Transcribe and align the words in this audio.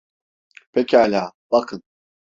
Pekala, 0.71 1.31
bakın. 1.51 1.83